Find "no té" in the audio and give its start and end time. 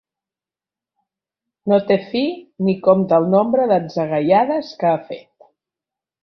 1.71-1.97